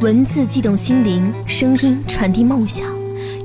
[0.00, 2.86] 文字悸动心灵，声音传递梦想。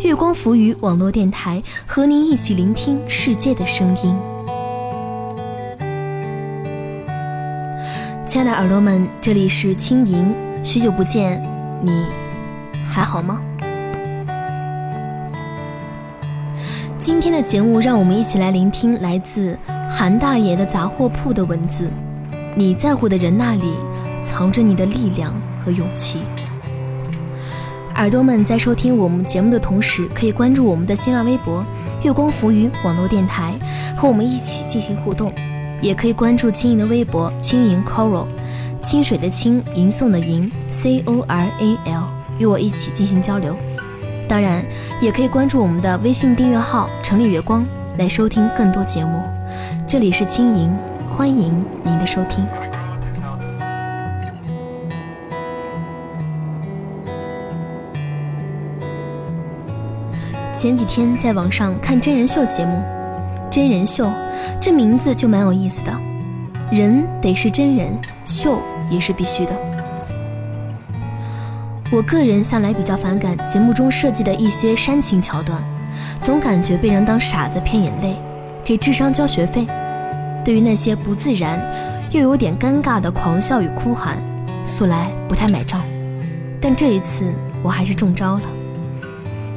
[0.02, 4.16] 月光浮语网络电台和您一起聆听世界的声音。
[8.24, 10.32] 亲爱的耳朵们，这里是轻盈，
[10.64, 11.43] 许久不见，
[11.82, 12.05] 你
[12.86, 13.42] 还好吗？
[17.00, 19.57] 今天的节目，让我们一起来聆听来自
[19.89, 21.89] 韩大爷的杂货铺的文字。
[22.56, 23.74] 你在乎的人那里，
[24.24, 25.33] 藏着你的力量
[25.65, 26.20] 和勇气。
[27.96, 31.64] 耳朵们在收听我们节目的同时，可以关注我们的新浪微博
[32.03, 33.53] “月光浮云网络电台”，
[33.95, 35.31] 和我们一起进行互动；
[35.81, 38.25] 也可以关注轻盈的微博“轻盈 Coral”，
[38.81, 42.03] 清水的清，吟诵的吟，C O R A L，
[42.39, 43.56] 与我一起进行交流。
[44.28, 44.66] 当然，
[45.00, 47.66] 也可以关注我们的微信订阅号“城里月光”
[47.97, 49.22] 来收听更多节目。
[49.88, 50.75] 这里是轻盈，
[51.08, 52.45] 欢迎您的收听。
[60.53, 62.79] 前几天在网上看真人秀节目，
[63.49, 64.07] 真人秀
[64.61, 65.91] 这名字就蛮有意思的，
[66.71, 67.87] 人得是真人，
[68.23, 69.51] 秀也是必须的。
[71.91, 75.59] 我个人向来比较反感节目中设计的一些煽情桥段，
[76.21, 78.15] 总感觉被人当傻子骗眼泪，
[78.63, 79.65] 给智商交学费。
[80.45, 81.59] 对于那些不自然
[82.11, 84.17] 又有点尴尬的狂笑与哭喊，
[84.63, 85.81] 素来不太买账，
[86.61, 87.25] 但这一次
[87.63, 88.43] 我还是中招了。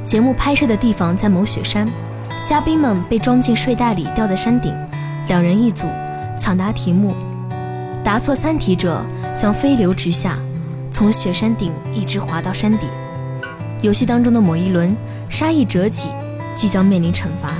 [0.06, 1.90] 节目拍摄的地方在某雪山，
[2.44, 4.72] 嘉宾们被装进睡袋里吊在山顶，
[5.26, 5.84] 两人一组
[6.38, 7.12] 抢答题目，
[8.04, 9.04] 答错三题者
[9.34, 10.38] 将飞流直下，
[10.92, 12.86] 从雪山顶一直滑到山底。
[13.82, 14.96] 游戏当中的某一轮，
[15.28, 16.06] 沙溢折戟，
[16.54, 17.50] 即将面临惩罚。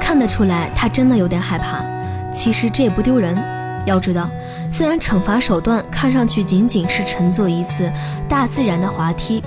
[0.00, 1.84] 看得出来，他真的有点害怕。
[2.32, 3.36] 其实这也不丢人，
[3.84, 4.30] 要知道，
[4.70, 7.92] 虽然惩罚手段看上去仅仅是乘坐一次
[8.26, 9.42] 大自然的滑梯。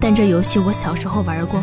[0.00, 1.62] 但这游戏我小时候玩过，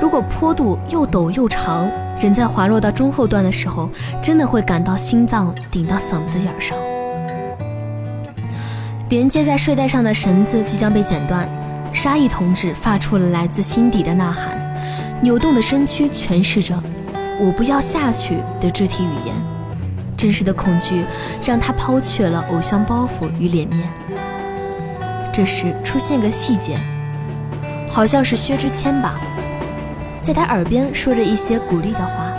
[0.00, 3.88] 如果坡度又陡又长，人在滑落到中后段的时候，
[4.22, 6.76] 真的会感到心脏顶到嗓子眼上。
[9.08, 11.48] 连接在睡袋上的绳子即将被剪断，
[11.92, 14.60] 沙溢同志发出了来自心底的呐喊，
[15.22, 16.80] 扭动的身躯诠释着
[17.40, 19.34] “我不要下去”的肢体语言。
[20.16, 21.02] 真实的恐惧
[21.42, 23.90] 让他抛却了偶像包袱与脸面。
[25.32, 26.78] 这时出现个细节。
[27.90, 29.20] 好像是薛之谦吧，
[30.22, 32.32] 在他耳边说着一些鼓励的话，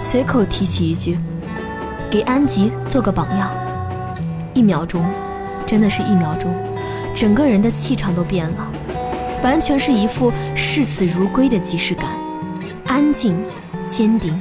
[0.00, 1.18] 随口提起一句
[2.10, 3.50] ：“给安吉做个榜样。”
[4.54, 5.04] 一秒钟，
[5.66, 6.52] 真的是一秒钟，
[7.14, 8.72] 整个人的气场都变了，
[9.44, 12.06] 完全是一副视死如归的即视感，
[12.86, 13.44] 安静、
[13.86, 14.40] 坚定，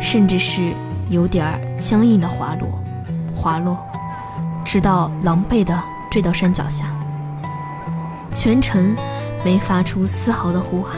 [0.00, 0.70] 甚至是
[1.08, 2.68] 有点僵硬的滑落，
[3.34, 3.78] 滑落，
[4.64, 5.76] 直到狼狈的
[6.10, 6.84] 坠到山脚下，
[8.30, 8.94] 全程。
[9.44, 10.96] 没发出丝毫的呼喊。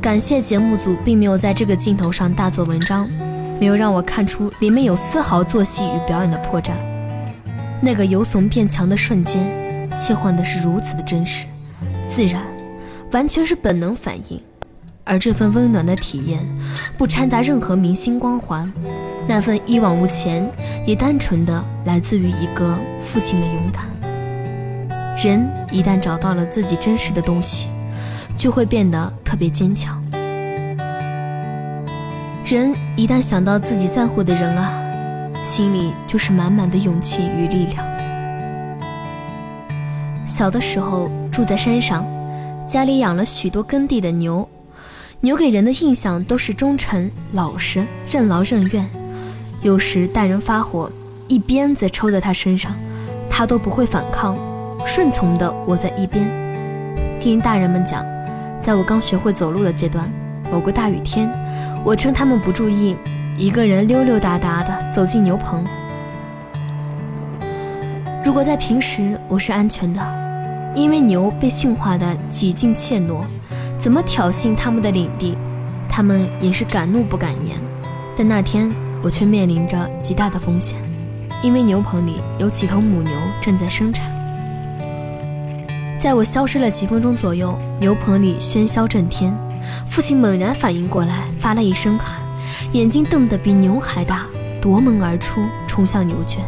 [0.00, 3.08] 感谢节目组并没有在这个镜头上大做文章，
[3.60, 6.72] 没有让我看出里面有丝毫做戏与表演的破绽。
[7.82, 9.46] 那个由怂变强的瞬间，
[9.92, 11.46] 切换的是如此的真实、
[12.08, 12.42] 自然，
[13.12, 14.40] 完全是本能反应。
[15.04, 16.38] 而这份温暖的体验，
[16.96, 18.72] 不掺杂任何明星光环，
[19.26, 20.48] 那份一往无前，
[20.86, 23.89] 也单纯的来自于一个父亲的勇敢。
[25.22, 27.68] 人一旦找到了自己真实的东西，
[28.38, 30.02] 就会变得特别坚强。
[32.42, 34.80] 人一旦想到自己在乎的人啊，
[35.44, 37.86] 心里就是满满的勇气与力量。
[40.24, 42.02] 小的时候住在山上，
[42.66, 44.48] 家里养了许多耕地的牛，
[45.20, 48.88] 牛给人的印象都是忠诚、老实、任劳任怨。
[49.60, 50.90] 有时大人发火，
[51.28, 52.74] 一鞭子抽在他身上，
[53.28, 54.34] 他都不会反抗。
[54.86, 56.28] 顺从的窝在一边，
[57.20, 58.04] 听大人们讲，
[58.60, 60.10] 在我刚学会走路的阶段，
[60.50, 61.30] 某个大雨天，
[61.84, 62.96] 我趁他们不注意，
[63.36, 65.64] 一个人溜溜达达的走进牛棚。
[68.24, 70.00] 如果在平时我是安全的，
[70.74, 73.24] 因为牛被驯化的几近怯懦，
[73.78, 75.38] 怎么挑衅他们的领地，
[75.88, 77.56] 他们也是敢怒不敢言。
[78.16, 78.70] 但那天
[79.02, 80.78] 我却面临着极大的风险，
[81.42, 84.09] 因为牛棚里有几头母牛正在生产。
[86.00, 89.36] 在我消失了几分钟左右，牛棚里喧嚣震天。
[89.86, 92.18] 父亲猛然反应过来，发了一声喊，
[92.72, 94.26] 眼睛瞪得比牛还大，
[94.62, 96.42] 夺门而出，冲向牛圈。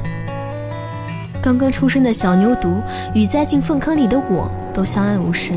[1.42, 2.80] 刚刚出生的小牛犊
[3.12, 5.52] 与栽进粪坑里的我都相安无事，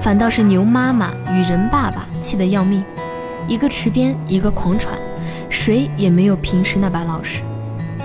[0.00, 2.84] 反倒是牛妈妈与人爸爸气得要命，
[3.48, 4.96] 一个池边，一个狂喘，
[5.50, 7.42] 谁也没有平时那般老实。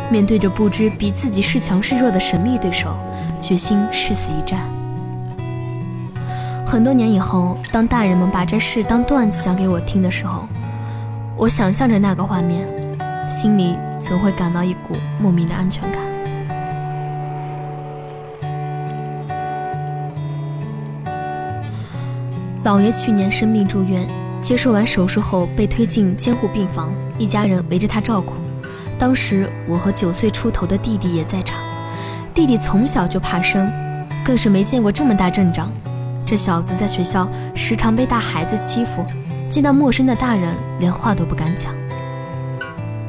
[0.09, 2.97] 面对着不知比自己是强是弱的神秘对手。
[3.39, 4.59] 决心誓死一战。
[6.69, 10.47] 很多年以后，当大人们把这事当段子讲给我听的时候，
[11.35, 12.67] 我想象着那个画面，
[13.27, 15.99] 心里总会感到一股莫名的安全感。
[22.63, 24.07] 老爷去年生病住院，
[24.39, 28.33] 接受完手术后被推进监护病房，一家人围着他照顾。
[28.99, 31.57] 当时我和九岁出头的弟弟也在场，
[32.31, 33.67] 弟弟从小就怕生，
[34.23, 35.71] 更是没见过这么大阵仗。
[36.29, 39.03] 这小子在学校时常被大孩子欺负，
[39.49, 41.73] 见到陌生的大人连话都不敢讲。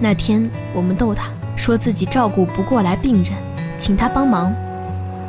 [0.00, 3.34] 那天我们逗他，说自己照顾不过来病人，
[3.76, 4.54] 请他帮忙。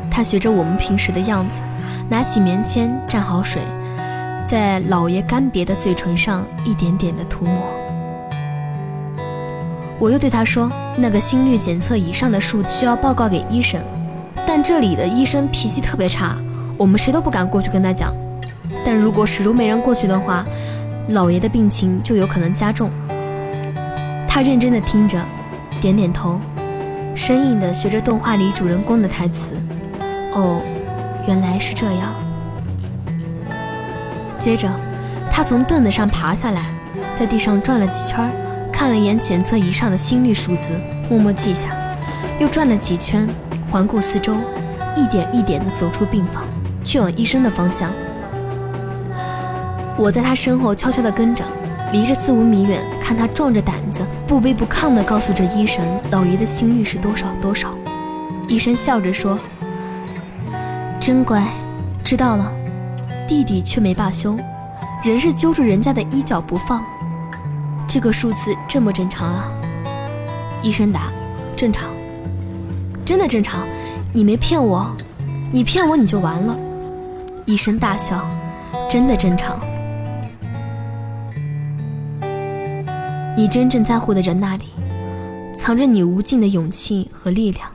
[0.10, 1.62] 他学着我们平时的样子，
[2.08, 3.62] 拿起棉签蘸好水。
[4.48, 7.62] 在老爷干瘪的嘴唇上一点点的涂抹。
[10.00, 13.82] 我又对他说：“那个心率检测仪上的数需要报告给医生，
[14.48, 16.38] 但这里的医生脾气特别差，
[16.82, 18.12] 我们谁都不敢过去跟他讲。
[18.84, 20.44] 但如果始终没人过去的话，
[21.10, 22.90] 老爷的病情就有可能加重。”
[24.28, 25.20] 他认真的听着，
[25.80, 26.42] 点点头，
[27.14, 29.54] 生硬的学着动画里主人公的台词
[30.34, 30.64] ：“哦，
[31.28, 32.16] 原来是这样。”
[34.40, 34.68] 接着，
[35.32, 36.66] 他从凳子上爬下来，
[37.14, 38.28] 在地上转了几圈，
[38.74, 40.74] 看了一眼检测仪上的心率数字，
[41.12, 41.70] 默默记下，
[42.40, 43.30] 又转了几圈，
[43.70, 44.36] 环顾四周，
[44.96, 46.44] 一点一点地走出病房，
[46.92, 47.90] 去往医生的方向。
[49.98, 51.42] 我在他身后悄悄地跟着，
[51.94, 57.74] 离着四五米远，看他壮着胆子，不卑不亢地告诉着医生老爷的心率是多少多少。
[58.50, 59.40] 医生笑着说
[61.00, 61.42] ：“真乖，
[62.04, 62.52] 知道了。”
[63.26, 64.38] 弟弟却没罢休，
[65.02, 66.84] 仍是揪住人家的衣角不放。
[67.88, 69.46] 这个数字正不正常啊？
[70.62, 71.04] 医生答：
[71.56, 71.88] 正常，
[73.06, 73.62] 真的正常。
[74.12, 74.94] 你没骗我，
[75.54, 76.54] 你骗我你就完了。
[77.46, 78.26] 一声大笑：
[78.90, 79.60] 真的正常。
[83.36, 84.66] 你真正在乎的人那里，
[85.56, 87.70] 藏着你无尽的勇气和力量，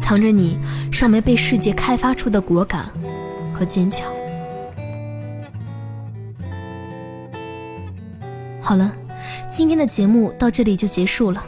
[0.00, 0.58] 藏着你
[0.90, 2.86] 尚没被世界开发出的果敢
[3.52, 4.10] 和坚强。
[8.60, 8.92] 好了，
[9.52, 11.44] 今天的节目到这里就结束了。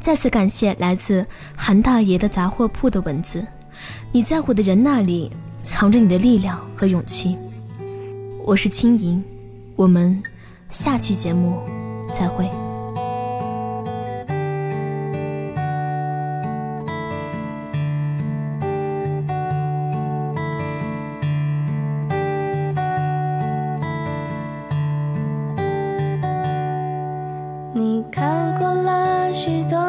[0.00, 3.46] 再次感谢来自韩大爷的杂货铺的文字。
[4.10, 5.30] 你在乎的人那里
[5.70, 7.36] 藏着你的力量和勇气。
[8.42, 9.22] 我是青莹，
[9.76, 10.22] 我们
[10.70, 11.60] 下期节目
[12.10, 12.50] 再会。
[27.74, 29.87] 你看过了许多。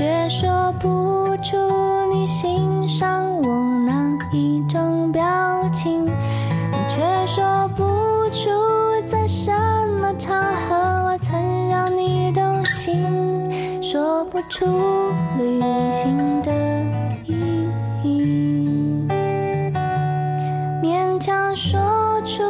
[0.00, 1.58] 却说不出
[2.10, 3.92] 你欣赏我哪
[4.32, 5.22] 一种表
[5.74, 6.06] 情，
[6.88, 7.84] 却说不
[8.30, 8.48] 出
[9.06, 9.52] 在什
[10.00, 14.64] 么场合我曾让你动心，说不出
[15.36, 15.60] 旅
[15.92, 16.50] 行的
[17.26, 17.68] 意
[18.02, 19.06] 义，
[20.82, 21.78] 勉强说
[22.24, 22.42] 出